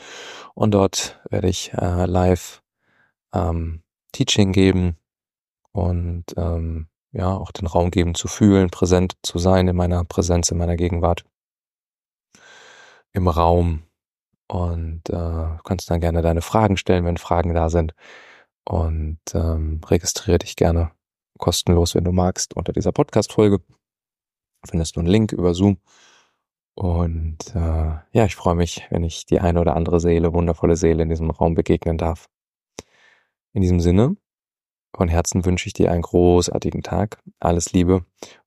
Und 0.54 0.76
dort 0.76 1.20
werde 1.32 1.50
ich 1.50 1.74
äh, 1.74 2.06
live 2.06 2.62
ähm, 3.34 3.82
Teaching 4.12 4.52
geben 4.52 4.98
und 5.72 6.26
ähm, 6.38 6.90
ja, 7.12 7.36
auch 7.36 7.52
den 7.52 7.66
Raum 7.66 7.90
geben 7.90 8.14
zu 8.14 8.28
fühlen, 8.28 8.70
präsent 8.70 9.18
zu 9.24 9.40
sein 9.40 9.68
in 9.68 9.76
meiner 9.76 10.04
Präsenz, 10.04 10.52
in 10.52 10.60
meiner 10.60 10.76
Gegenwart 10.76 11.26
im 13.14 13.28
Raum. 13.28 13.82
Und 14.48 15.10
äh, 15.10 15.58
kannst 15.64 15.90
dann 15.90 16.02
gerne 16.02 16.22
deine 16.22 16.42
Fragen 16.44 16.78
stellen, 16.78 17.04
wenn 17.04 17.18
Fragen 17.18 17.56
da 17.56 17.70
sind. 17.70 17.96
Und 18.68 19.20
ähm, 19.34 19.80
registriere 19.86 20.40
dich 20.40 20.58
gerne 20.58 20.92
kostenlos, 21.38 21.96
wenn 21.96 22.04
du 22.04 22.12
magst, 22.12 22.54
unter 22.54 22.74
dieser 22.74 22.92
Podcast-Folge. 22.92 23.62
Findest 24.66 24.96
du 24.96 25.00
einen 25.00 25.08
Link 25.08 25.32
über 25.32 25.54
Zoom. 25.54 25.78
Und 26.76 27.56
äh, 27.56 27.60
ja, 28.12 28.26
ich 28.26 28.36
freue 28.36 28.56
mich, 28.56 28.86
wenn 28.90 29.06
ich 29.06 29.26
die 29.26 29.40
eine 29.40 29.62
oder 29.62 29.76
andere 29.76 30.02
Seele, 30.02 30.34
wundervolle 30.34 30.76
Seele 30.76 31.04
in 31.04 31.10
diesem 31.10 31.32
Raum 31.32 31.56
begegnen 31.56 31.98
darf. 31.98 32.28
In 33.54 33.62
diesem 33.62 33.80
Sinne, 33.80 34.18
von 34.94 35.08
Herzen 35.08 35.46
wünsche 35.46 35.68
ich 35.68 35.74
dir 35.74 35.92
einen 35.92 36.02
großartigen 36.02 36.84
Tag. 36.84 37.20
Alles 37.40 37.72
Liebe 37.72 38.06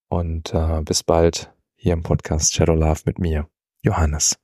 und 0.09 0.53
äh, 0.53 0.83
bis 0.83 1.03
bald 1.03 1.53
hier 1.77 1.95
im 1.95 2.03
Podcast 2.03 2.53
Shadow 2.53 2.75
Love 2.75 3.01
mit 3.07 3.19
mir, 3.19 3.49
Johannes. 3.83 4.40